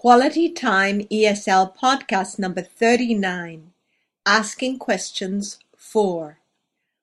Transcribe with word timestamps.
Quality 0.00 0.48
Time 0.48 1.02
ESL 1.12 1.76
Podcast 1.76 2.38
number 2.38 2.62
thirty-nine, 2.62 3.72
Asking 4.24 4.78
Questions 4.78 5.58
four. 5.76 6.38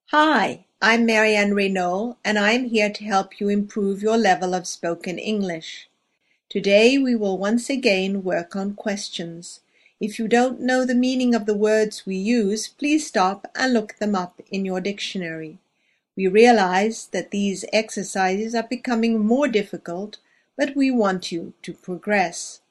Hi, 0.08 0.66
I'm 0.81 1.05
Marianne 1.05 1.54
Renault, 1.54 2.18
and 2.25 2.39
I'm 2.39 2.70
here 2.70 2.89
to 2.89 3.04
help 3.04 3.39
you 3.39 3.49
improve 3.49 4.02
your 4.02 4.18
level 4.18 4.55
of 4.55 4.65
spoken 4.65 5.20
English. 5.20 5.88
Today 6.49 6.97
we 6.97 7.15
will 7.15 7.38
once 7.38 7.70
again 7.70 8.23
work 8.23 8.55
on 8.55 8.73
questions. 8.73 9.59
If 10.00 10.18
you 10.18 10.27
don't 10.27 10.59
know 10.59 10.84
the 10.84 10.95
meaning 10.95 11.36
of 11.36 11.45
the 11.45 11.54
words 11.55 12.04
we 12.07 12.16
use, 12.16 12.68
please 12.68 13.05
stop 13.05 13.45
and 13.54 13.73
look 13.73 14.00
them 14.00 14.16
up 14.16 14.41
in 14.50 14.66
your 14.66 14.82
dictionary. 14.82 15.59
We 16.16 16.25
realize 16.25 17.09
that 17.11 17.29
these 17.29 17.64
exercises 17.71 18.55
are 18.55 18.68
becoming 18.68 19.23
more 19.23 19.48
difficult, 19.48 20.18
but 20.57 20.75
we 20.75 20.89
want 20.89 21.32
you 21.32 21.54
to 21.61 21.73
progress. 21.73 22.61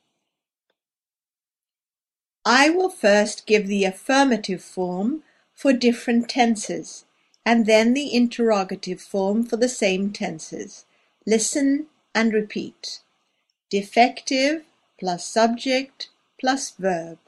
I 2.49 2.71
will 2.71 2.91
first 2.91 3.45
give 3.45 3.67
the 3.67 3.83
affirmative 3.85 4.63
form 4.63 5.25
for 5.53 5.73
different 5.73 6.29
tenses, 6.29 7.05
and 7.45 7.67
then 7.67 7.93
the 7.93 8.15
interrogative 8.15 9.01
form 9.01 9.45
for 9.45 9.57
the 9.57 9.69
same 9.69 10.13
tenses. 10.13 10.85
Listen 11.27 11.89
and 12.15 12.33
repeat. 12.33 13.01
Defective 13.69 14.63
plus 14.97 15.27
subject 15.27 16.09
plus 16.39 16.71
verb. 16.71 17.19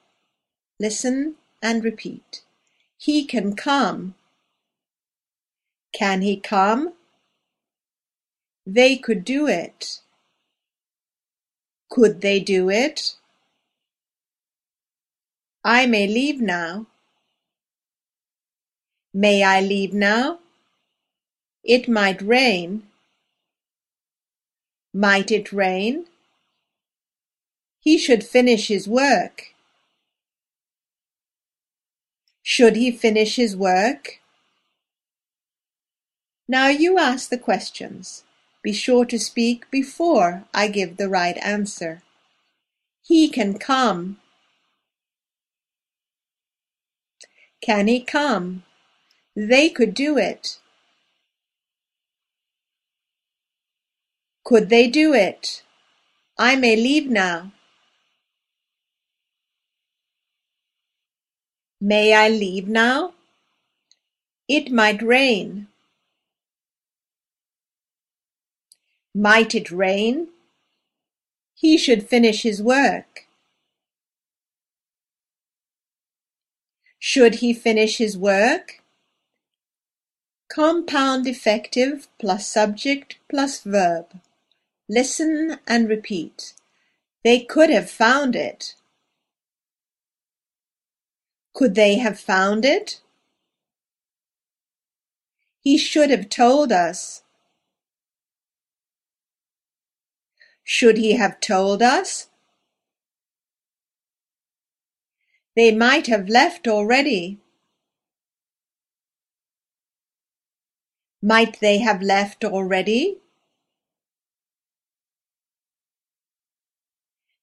Listen 0.78 1.34
and 1.60 1.82
repeat. 1.82 2.42
He 2.96 3.24
can 3.24 3.56
come. 3.56 4.14
Can 5.92 6.22
he 6.22 6.36
come? 6.36 6.92
They 8.64 8.96
could 8.96 9.24
do 9.24 9.48
it. 9.48 9.98
Could 11.90 12.20
they 12.20 12.38
do 12.38 12.70
it? 12.70 13.14
I 15.64 15.86
may 15.86 16.06
leave 16.06 16.40
now. 16.40 16.86
May 19.12 19.42
I 19.42 19.60
leave 19.60 19.92
now? 19.92 20.38
It 21.64 21.88
might 21.88 22.22
rain. 22.22 22.84
Might 24.94 25.30
it 25.30 25.52
rain? 25.52 26.06
He 27.80 27.98
should 27.98 28.24
finish 28.24 28.68
his 28.68 28.88
work. 28.88 29.54
Should 32.42 32.76
he 32.76 32.90
finish 32.90 33.36
his 33.36 33.56
work? 33.56 34.20
Now 36.48 36.68
you 36.68 36.98
ask 36.98 37.28
the 37.28 37.38
questions. 37.38 38.24
Be 38.62 38.72
sure 38.72 39.04
to 39.04 39.18
speak 39.18 39.70
before 39.70 40.44
I 40.54 40.68
give 40.68 40.96
the 40.96 41.08
right 41.08 41.36
answer. 41.38 42.02
He 43.02 43.28
can 43.28 43.58
come. 43.58 44.18
Can 47.60 47.88
he 47.88 48.00
come? 48.00 48.64
They 49.36 49.68
could 49.68 49.94
do 49.94 50.16
it. 50.18 50.58
Could 54.44 54.68
they 54.68 54.88
do 54.88 55.12
it? 55.12 55.62
I 56.38 56.56
may 56.56 56.74
leave 56.76 57.06
now. 57.06 57.52
May 61.80 62.14
I 62.14 62.28
leave 62.28 62.66
now? 62.66 63.14
It 64.48 64.72
might 64.72 65.02
rain. 65.02 65.68
Might 69.14 69.54
it 69.54 69.70
rain? 69.70 70.28
He 71.54 71.78
should 71.78 72.08
finish 72.08 72.42
his 72.42 72.62
work. 72.62 73.27
Should 76.98 77.36
he 77.36 77.52
finish 77.52 77.98
his 77.98 78.18
work? 78.18 78.82
Compound 80.48 81.24
defective 81.24 82.08
plus 82.18 82.48
subject 82.48 83.18
plus 83.28 83.60
verb. 83.60 84.20
Listen 84.88 85.58
and 85.66 85.88
repeat. 85.88 86.54
They 87.22 87.40
could 87.40 87.70
have 87.70 87.90
found 87.90 88.34
it. 88.34 88.74
Could 91.54 91.74
they 91.74 91.96
have 91.96 92.18
found 92.18 92.64
it? 92.64 93.00
He 95.60 95.76
should 95.76 96.10
have 96.10 96.28
told 96.28 96.72
us. 96.72 97.22
Should 100.64 100.98
he 100.98 101.12
have 101.12 101.40
told 101.40 101.82
us? 101.82 102.28
They 105.58 105.72
might 105.72 106.06
have 106.06 106.28
left 106.28 106.68
already. 106.68 107.38
Might 111.20 111.58
they 111.58 111.78
have 111.78 112.00
left 112.00 112.44
already? 112.44 113.18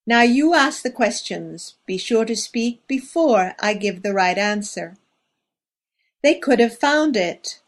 Now 0.08 0.22
you 0.22 0.54
ask 0.54 0.82
the 0.82 0.90
questions. 0.90 1.76
Be 1.86 1.98
sure 1.98 2.24
to 2.24 2.38
speak 2.38 2.88
before 2.88 3.54
I 3.60 3.74
give 3.74 4.02
the 4.02 4.14
right 4.14 4.38
answer. 4.38 4.96
They 6.24 6.36
could 6.36 6.62
have 6.62 6.80
found 6.80 7.18
it. 7.18 7.60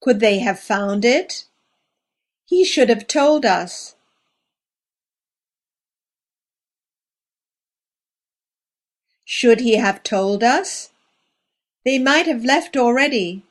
Could 0.00 0.20
they 0.20 0.38
have 0.38 0.58
found 0.58 1.04
it? 1.04 1.44
He 2.46 2.64
should 2.64 2.88
have 2.88 3.06
told 3.06 3.44
us. 3.44 3.96
Should 9.30 9.60
he 9.60 9.74
have 9.74 10.02
told 10.02 10.42
us? 10.42 10.88
They 11.84 11.98
might 11.98 12.26
have 12.26 12.46
left 12.46 12.78
already. 12.78 13.42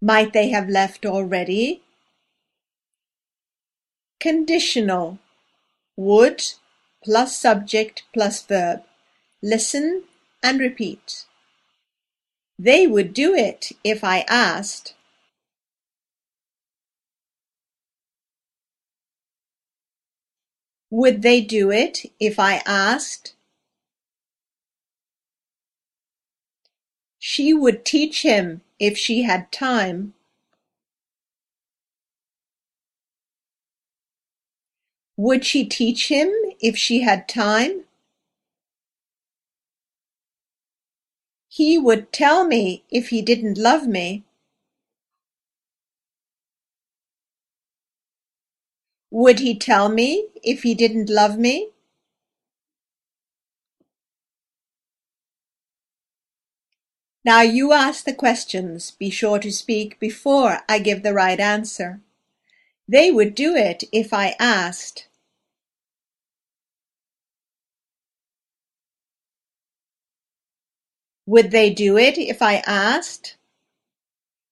Might 0.00 0.32
they 0.32 0.48
have 0.48 0.66
left 0.70 1.04
already? 1.04 1.82
Conditional 4.18 5.18
would 5.94 6.42
plus 7.04 7.36
subject 7.36 8.04
plus 8.14 8.42
verb. 8.42 8.82
Listen 9.42 10.04
and 10.42 10.58
repeat. 10.58 11.26
They 12.58 12.86
would 12.86 13.12
do 13.12 13.34
it 13.34 13.72
if 13.84 14.02
I 14.02 14.24
asked. 14.26 14.94
Would 20.90 21.22
they 21.22 21.40
do 21.40 21.70
it 21.70 22.06
if 22.18 22.38
I 22.38 22.62
asked? 22.64 23.34
She 27.18 27.52
would 27.52 27.84
teach 27.84 28.22
him 28.22 28.62
if 28.78 28.96
she 28.96 29.22
had 29.22 29.52
time. 29.52 30.14
Would 35.16 35.44
she 35.44 35.66
teach 35.66 36.08
him 36.08 36.32
if 36.60 36.76
she 36.78 37.00
had 37.00 37.28
time? 37.28 37.84
He 41.48 41.76
would 41.76 42.12
tell 42.12 42.46
me 42.46 42.84
if 42.88 43.08
he 43.08 43.20
didn't 43.20 43.58
love 43.58 43.86
me. 43.88 44.24
Would 49.10 49.40
he 49.40 49.56
tell 49.56 49.88
me 49.88 50.28
if 50.42 50.62
he 50.62 50.74
didn't 50.74 51.08
love 51.08 51.38
me? 51.38 51.70
Now 57.24 57.42
you 57.42 57.72
ask 57.72 58.04
the 58.04 58.14
questions. 58.14 58.90
Be 58.92 59.10
sure 59.10 59.38
to 59.38 59.52
speak 59.52 59.98
before 59.98 60.60
I 60.68 60.78
give 60.78 61.02
the 61.02 61.14
right 61.14 61.40
answer. 61.40 62.00
They 62.88 63.10
would 63.10 63.34
do 63.34 63.54
it 63.54 63.84
if 63.92 64.12
I 64.12 64.34
asked. 64.38 65.08
Would 71.26 71.50
they 71.50 71.68
do 71.68 71.98
it 71.98 72.16
if 72.16 72.40
I 72.40 72.62
asked? 72.66 73.36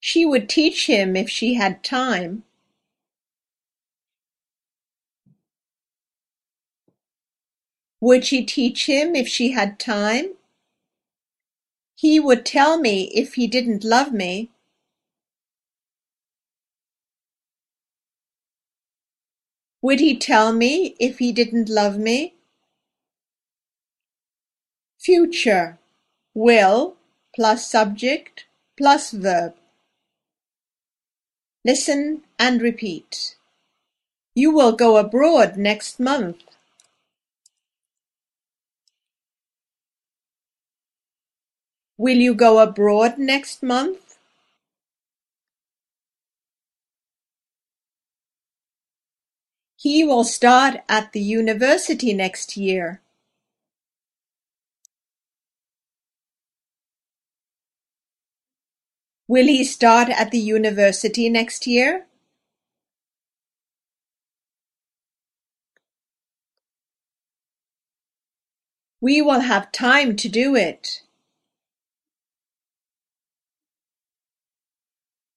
She 0.00 0.26
would 0.26 0.48
teach 0.48 0.86
him 0.86 1.16
if 1.16 1.30
she 1.30 1.54
had 1.54 1.82
time. 1.82 2.44
Would 8.00 8.24
she 8.24 8.44
teach 8.44 8.86
him 8.86 9.14
if 9.16 9.26
she 9.26 9.52
had 9.52 9.78
time? 9.78 10.34
He 11.94 12.20
would 12.20 12.44
tell 12.44 12.78
me 12.78 13.10
if 13.14 13.34
he 13.34 13.46
didn't 13.46 13.84
love 13.84 14.12
me. 14.12 14.50
Would 19.80 20.00
he 20.00 20.16
tell 20.18 20.52
me 20.52 20.96
if 20.98 21.18
he 21.18 21.32
didn't 21.32 21.68
love 21.68 21.96
me? 21.96 22.34
Future 24.98 25.78
will 26.34 26.96
plus 27.34 27.70
subject 27.70 28.46
plus 28.76 29.12
verb. 29.12 29.54
Listen 31.64 32.22
and 32.38 32.60
repeat. 32.60 33.36
You 34.34 34.50
will 34.50 34.72
go 34.72 34.96
abroad 34.96 35.56
next 35.56 35.98
month. 35.98 36.55
Will 41.98 42.18
you 42.18 42.34
go 42.34 42.58
abroad 42.58 43.18
next 43.18 43.62
month? 43.62 44.18
He 49.76 50.04
will 50.04 50.24
start 50.24 50.82
at 50.88 51.12
the 51.12 51.20
university 51.20 52.12
next 52.12 52.56
year. 52.56 53.00
Will 59.28 59.46
he 59.46 59.64
start 59.64 60.08
at 60.10 60.30
the 60.32 60.38
university 60.38 61.28
next 61.30 61.66
year? 61.66 62.06
We 69.00 69.22
will 69.22 69.40
have 69.40 69.72
time 69.72 70.16
to 70.16 70.28
do 70.28 70.54
it. 70.56 71.02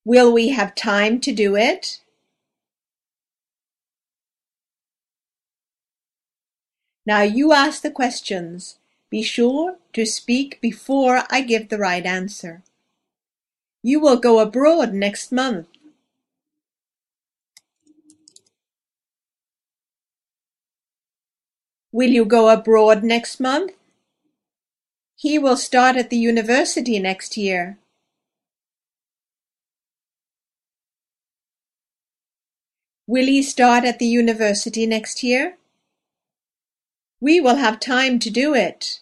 Will 0.10 0.34
we 0.34 0.50
have 0.50 0.74
time 0.74 1.20
to 1.20 1.32
do 1.32 1.56
it? 1.56 2.00
Now 7.06 7.22
you 7.22 7.54
ask 7.54 7.84
the 7.84 7.92
questions. 7.92 8.80
Be 9.12 9.22
sure 9.22 9.78
to 9.94 10.08
speak 10.08 10.60
before 10.62 11.26
I 11.30 11.42
give 11.42 11.70
the 11.70 11.78
right 11.78 12.04
answer. 12.04 12.64
You 13.84 14.00
will 14.00 14.18
go 14.18 14.40
abroad 14.40 14.96
next 14.96 15.32
month. 15.32 15.68
Will 21.92 22.10
you 22.10 22.26
go 22.26 22.50
abroad 22.50 23.04
next 23.04 23.40
month? 23.40 23.74
He 25.16 25.38
will 25.38 25.56
start 25.56 25.98
at 25.98 26.10
the 26.10 26.18
university 26.18 26.98
next 26.98 27.38
year. 27.38 27.78
Will 33.10 33.26
he 33.26 33.42
start 33.42 33.86
at 33.86 33.98
the 33.98 34.06
university 34.06 34.86
next 34.86 35.24
year? 35.24 35.58
We 37.20 37.42
will 37.42 37.56
have 37.56 37.80
time 37.80 38.20
to 38.20 38.30
do 38.30 38.54
it. 38.54 39.00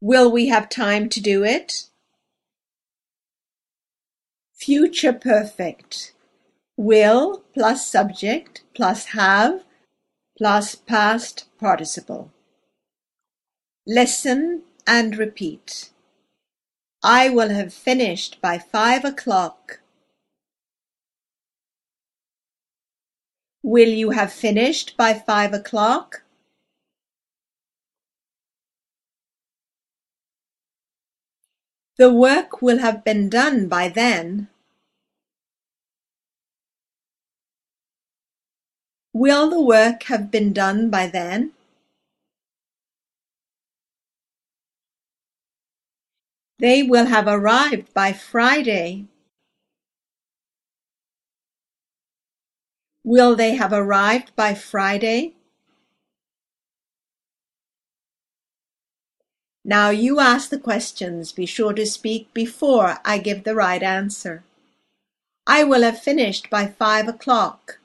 Will 0.00 0.32
we 0.32 0.48
have 0.48 0.70
time 0.70 1.10
to 1.10 1.20
do 1.20 1.44
it? 1.44 1.90
Future 4.54 5.12
perfect. 5.12 6.14
Will 6.78 7.44
plus 7.52 7.86
subject 7.86 8.62
plus 8.74 9.04
have 9.08 9.64
plus 10.38 10.76
past 10.76 11.44
participle. 11.60 12.32
Listen 13.86 14.62
and 14.86 15.18
repeat. 15.18 15.91
I 17.04 17.30
will 17.30 17.48
have 17.48 17.74
finished 17.74 18.40
by 18.40 18.58
five 18.58 19.04
o'clock. 19.04 19.80
Will 23.64 23.88
you 23.88 24.10
have 24.10 24.32
finished 24.32 24.96
by 24.96 25.14
five 25.14 25.52
o'clock? 25.52 26.22
The 31.96 32.12
work 32.12 32.62
will 32.62 32.78
have 32.78 33.02
been 33.02 33.28
done 33.28 33.66
by 33.68 33.88
then. 33.88 34.48
Will 39.12 39.50
the 39.50 39.60
work 39.60 40.04
have 40.04 40.30
been 40.30 40.52
done 40.52 40.88
by 40.88 41.08
then? 41.08 41.52
They 46.62 46.84
will 46.84 47.06
have 47.06 47.26
arrived 47.26 47.92
by 47.92 48.12
Friday. 48.12 49.06
Will 53.02 53.34
they 53.34 53.56
have 53.56 53.72
arrived 53.72 54.36
by 54.36 54.54
Friday? 54.54 55.34
Now 59.64 59.90
you 59.90 60.20
ask 60.20 60.50
the 60.50 60.58
questions. 60.58 61.32
Be 61.32 61.46
sure 61.46 61.72
to 61.72 61.84
speak 61.84 62.32
before 62.32 62.98
I 63.04 63.18
give 63.18 63.42
the 63.42 63.56
right 63.56 63.82
answer. 63.82 64.44
I 65.44 65.64
will 65.64 65.82
have 65.82 65.98
finished 65.98 66.48
by 66.48 66.68
five 66.68 67.08
o'clock. 67.08 67.80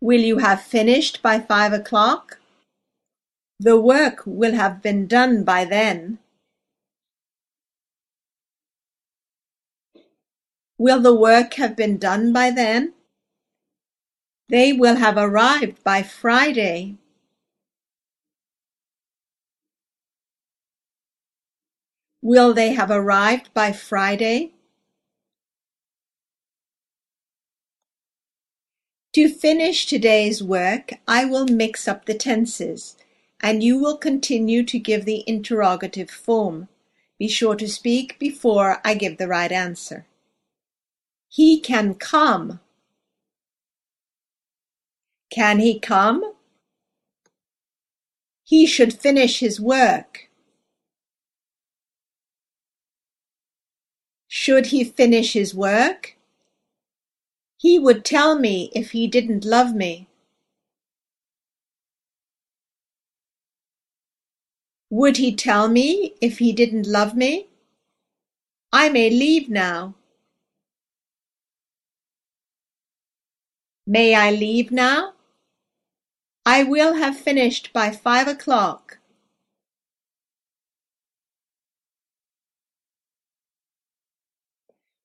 Will 0.00 0.20
you 0.20 0.38
have 0.38 0.62
finished 0.62 1.20
by 1.20 1.40
five 1.40 1.74
o'clock? 1.74 2.38
The 3.58 3.78
work 3.78 4.22
will 4.24 4.54
have 4.54 4.80
been 4.80 5.06
done 5.06 5.44
by 5.44 5.66
then. 5.66 6.18
Will 10.78 11.00
the 11.00 11.14
work 11.14 11.54
have 11.54 11.76
been 11.76 11.98
done 11.98 12.32
by 12.32 12.50
then? 12.50 12.94
They 14.48 14.72
will 14.72 14.96
have 14.96 15.18
arrived 15.18 15.84
by 15.84 16.02
Friday. 16.02 16.96
Will 22.22 22.54
they 22.54 22.72
have 22.72 22.90
arrived 22.90 23.52
by 23.52 23.72
Friday? 23.72 24.52
To 29.14 29.28
finish 29.28 29.86
today's 29.86 30.40
work, 30.40 30.92
I 31.08 31.24
will 31.24 31.46
mix 31.46 31.88
up 31.88 32.04
the 32.04 32.14
tenses, 32.14 32.96
and 33.40 33.60
you 33.60 33.76
will 33.76 33.96
continue 33.96 34.62
to 34.62 34.78
give 34.78 35.04
the 35.04 35.24
interrogative 35.26 36.10
form. 36.10 36.68
Be 37.18 37.26
sure 37.26 37.56
to 37.56 37.68
speak 37.68 38.20
before 38.20 38.80
I 38.84 38.94
give 38.94 39.18
the 39.18 39.26
right 39.26 39.50
answer. 39.50 40.06
He 41.28 41.58
can 41.58 41.94
come. 41.94 42.60
Can 45.28 45.58
he 45.58 45.80
come? 45.80 46.34
He 48.44 48.64
should 48.64 48.94
finish 48.94 49.40
his 49.40 49.60
work. 49.60 50.28
Should 54.28 54.66
he 54.66 54.84
finish 54.84 55.32
his 55.32 55.52
work? 55.52 56.16
He 57.60 57.78
would 57.78 58.06
tell 58.06 58.38
me 58.38 58.70
if 58.74 58.92
he 58.92 59.06
didn't 59.06 59.44
love 59.44 59.74
me. 59.74 60.08
Would 64.88 65.18
he 65.18 65.36
tell 65.36 65.68
me 65.68 66.14
if 66.22 66.38
he 66.38 66.54
didn't 66.54 66.86
love 66.86 67.14
me? 67.14 67.48
I 68.72 68.88
may 68.88 69.10
leave 69.10 69.50
now. 69.50 69.94
May 73.86 74.14
I 74.14 74.30
leave 74.30 74.72
now? 74.72 75.12
I 76.46 76.62
will 76.62 76.94
have 76.94 77.18
finished 77.18 77.74
by 77.74 77.90
five 77.90 78.26
o'clock. 78.26 78.99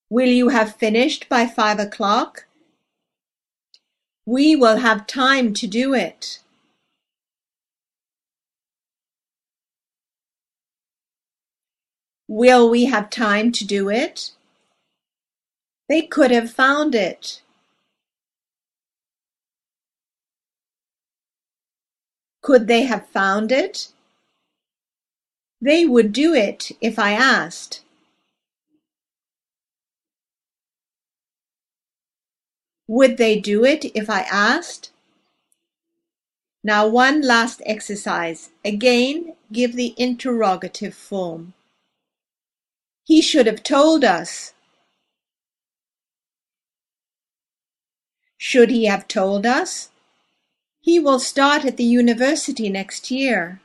Will 0.10 0.30
you 0.30 0.50
have 0.50 0.76
finished 0.76 1.28
by 1.30 1.48
five 1.48 1.80
o'clock? 1.80 2.46
We 4.26 4.56
will 4.56 4.78
have 4.78 5.08
time 5.08 5.54
to 5.56 5.68
do 5.68 5.94
it. 5.94 6.40
Will 12.28 12.70
we 12.70 12.86
have 12.86 13.10
time 13.10 13.52
to 13.54 13.66
do 13.66 13.90
it? 13.90 14.32
They 15.90 16.02
could 16.04 16.32
have 16.32 16.52
found 16.52 16.96
it. 16.96 17.42
Could 22.42 22.68
they 22.68 22.84
have 22.84 23.08
found 23.08 23.52
it? 23.52 23.90
They 25.62 25.86
would 25.86 26.14
do 26.14 26.34
it 26.34 26.72
if 26.82 27.00
I 27.00 27.12
asked. 27.14 27.85
Would 32.88 33.18
they 33.18 33.40
do 33.40 33.66
it 33.66 33.86
if 33.96 34.10
I 34.10 34.22
asked? 34.22 34.92
Now 36.64 36.88
one 36.88 37.22
last 37.22 37.62
exercise. 37.66 38.50
Again, 38.64 39.36
give 39.52 39.76
the 39.76 39.94
interrogative 39.98 40.94
form. 40.94 41.54
He 43.04 43.22
should 43.22 43.46
have 43.46 43.64
told 43.64 44.04
us. 44.04 44.54
Should 48.38 48.70
he 48.70 48.86
have 48.86 49.08
told 49.08 49.46
us? 49.46 49.90
He 50.82 51.00
will 51.00 51.20
start 51.20 51.66
at 51.66 51.78
the 51.78 51.84
university 51.84 52.70
next 52.70 53.10
year. 53.10 53.60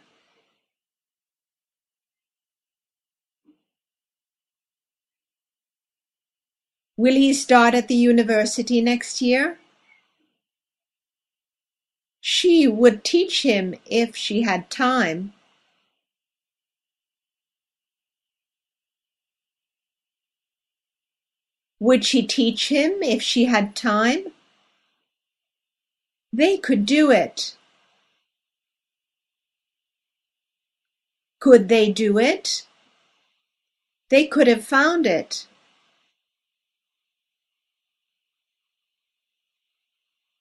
Will 7.00 7.14
he 7.14 7.32
start 7.32 7.72
at 7.72 7.88
the 7.88 7.94
university 7.94 8.82
next 8.82 9.22
year? 9.22 9.58
She 12.20 12.68
would 12.68 13.04
teach 13.04 13.42
him 13.42 13.74
if 13.86 14.14
she 14.14 14.42
had 14.42 14.68
time. 14.68 15.32
Would 21.78 22.04
she 22.04 22.20
teach 22.26 22.68
him 22.68 23.02
if 23.02 23.22
she 23.22 23.46
had 23.46 23.74
time? 23.74 24.34
They 26.34 26.58
could 26.58 26.84
do 26.84 27.10
it. 27.10 27.56
Could 31.38 31.70
they 31.70 31.90
do 31.90 32.18
it? 32.18 32.66
They 34.10 34.26
could 34.26 34.48
have 34.48 34.66
found 34.66 35.06
it. 35.06 35.46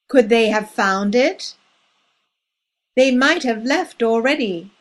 Could 0.09 0.29
they 0.29 0.49
have 0.49 0.71
found 0.71 1.13
it? 1.13 1.53
They 2.95 3.11
might 3.11 3.43
have 3.43 3.63
left 3.63 4.01
already. 4.01 4.71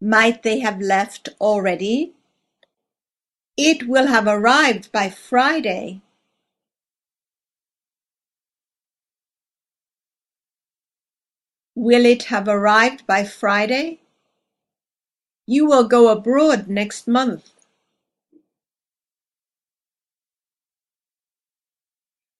Might 0.00 0.42
they 0.42 0.60
have 0.60 0.80
left 0.80 1.30
already? 1.40 2.12
It 3.56 3.88
will 3.88 4.06
have 4.06 4.26
arrived 4.26 4.92
by 4.92 5.10
Friday. 5.10 6.02
Will 11.74 12.04
it 12.04 12.24
have 12.24 12.46
arrived 12.46 13.06
by 13.06 13.24
Friday? 13.24 14.00
You 15.46 15.66
will 15.66 15.88
go 15.88 16.08
abroad 16.08 16.68
next 16.68 17.08
month. 17.08 17.59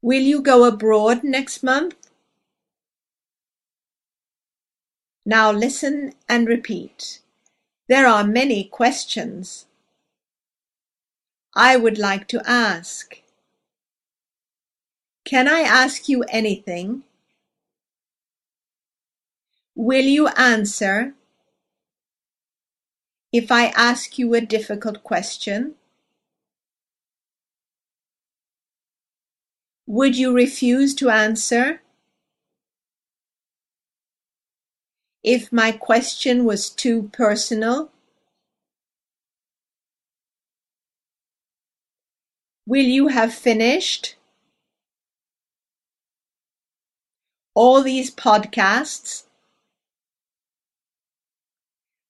Will 0.03 0.23
you 0.23 0.41
go 0.41 0.65
abroad 0.65 1.23
next 1.23 1.63
month? 1.63 2.11
Now 5.27 5.53
listen 5.53 6.15
and 6.29 6.49
repeat. 6.49 7.21
There 7.89 8.07
are 8.07 8.25
many 8.25 8.65
questions. 8.65 9.67
I 11.55 11.77
would 11.77 11.99
like 11.99 12.29
to 12.29 12.41
ask. 12.49 13.21
Can 15.25 15.47
I 15.47 15.61
ask 15.61 16.09
you 16.09 16.23
anything? 16.31 17.03
Will 19.75 20.05
you 20.05 20.29
answer 20.29 21.15
if 23.33 23.53
I 23.53 23.67
ask 23.77 24.19
you 24.19 24.35
a 24.35 24.41
difficult 24.41 25.05
question? 25.05 25.75
Would 29.91 30.17
you 30.17 30.33
refuse 30.33 30.95
to 30.95 31.11
answer 31.11 31.83
if 35.25 35.53
my 35.53 35.73
question 35.73 36.45
was 36.45 36.71
too 36.71 37.11
personal? 37.13 37.91
Will 42.69 42.85
you 42.85 43.09
have 43.09 43.35
finished 43.35 44.15
all 47.57 47.83
these 47.83 48.15
podcasts 48.15 49.25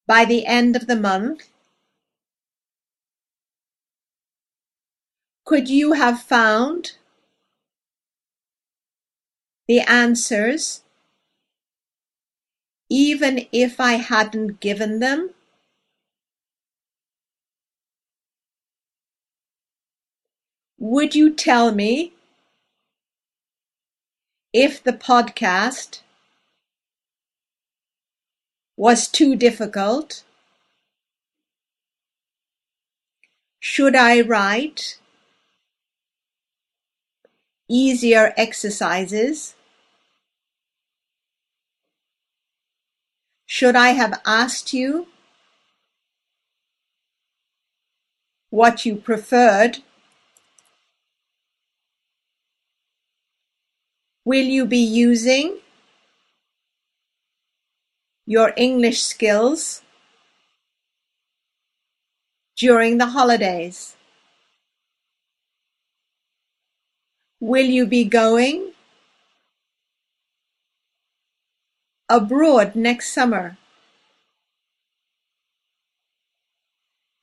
by 0.06 0.26
the 0.26 0.44
end 0.44 0.76
of 0.76 0.87
the 0.87 0.96
month? 0.96 1.49
Could 5.46 5.70
you 5.70 5.94
have 5.94 6.20
found 6.20 7.00
the 9.71 9.83
answers 9.83 10.83
even 12.89 13.47
if 13.53 13.79
I 13.79 13.93
hadn't 13.93 14.59
given 14.59 14.99
them? 14.99 15.31
Would 20.77 21.15
you 21.15 21.33
tell 21.33 21.71
me 21.71 22.15
if 24.53 24.83
the 24.83 24.93
podcast 24.93 26.00
was 28.77 29.07
too 29.07 29.37
difficult? 29.37 30.25
Should 33.61 33.95
I 33.95 34.21
write 34.23 34.99
easier 37.69 38.35
exercises? 38.37 39.55
Should 43.52 43.75
I 43.75 43.88
have 43.88 44.21
asked 44.25 44.73
you 44.73 45.09
what 48.50 48.87
you 48.87 48.95
preferred? 48.95 49.78
Will 54.25 54.45
you 54.45 54.64
be 54.66 54.78
using 54.78 55.59
your 58.25 58.52
English 58.57 59.02
skills 59.02 59.83
during 62.57 62.99
the 62.99 63.07
holidays? 63.07 63.97
Will 67.40 67.66
you 67.66 67.85
be 67.85 68.04
going 68.04 68.70
abroad 72.11 72.75
next 72.75 73.14
summer. 73.14 73.57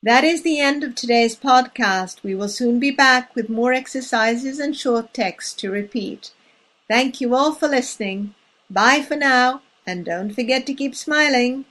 That 0.02 0.24
is 0.24 0.42
the 0.42 0.58
end 0.60 0.82
of 0.82 0.94
today's 0.94 1.36
podcast. 1.36 2.22
We 2.22 2.34
will 2.34 2.48
soon 2.48 2.80
be 2.80 2.90
back 2.90 3.34
with 3.34 3.48
more 3.50 3.72
exercises 3.72 4.58
and 4.58 4.76
short 4.76 5.12
texts 5.12 5.52
to 5.54 5.70
repeat. 5.70 6.32
Thank 6.88 7.20
you 7.20 7.34
all 7.34 7.52
for 7.52 7.68
listening. 7.68 8.34
Bye 8.70 9.02
for 9.02 9.16
now, 9.16 9.62
and 9.86 10.04
don't 10.04 10.34
forget 10.34 10.66
to 10.66 10.74
keep 10.74 10.94
smiling. 10.94 11.66